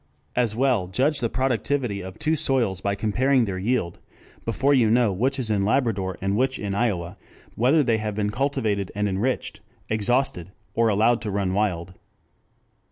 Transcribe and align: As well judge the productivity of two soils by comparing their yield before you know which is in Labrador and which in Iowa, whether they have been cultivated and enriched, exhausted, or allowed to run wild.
As 0.35 0.55
well 0.55 0.87
judge 0.87 1.19
the 1.19 1.29
productivity 1.29 2.01
of 2.01 2.17
two 2.17 2.35
soils 2.35 2.81
by 2.81 2.95
comparing 2.95 3.45
their 3.45 3.59
yield 3.59 3.99
before 4.45 4.73
you 4.73 4.89
know 4.89 5.11
which 5.13 5.37
is 5.37 5.51
in 5.51 5.63
Labrador 5.63 6.17
and 6.23 6.35
which 6.35 6.57
in 6.57 6.73
Iowa, 6.73 7.17
whether 7.53 7.83
they 7.83 7.99
have 7.99 8.15
been 8.15 8.31
cultivated 8.31 8.91
and 8.95 9.07
enriched, 9.07 9.61
exhausted, 9.91 10.53
or 10.73 10.89
allowed 10.89 11.21
to 11.21 11.29
run 11.29 11.53
wild. 11.53 11.93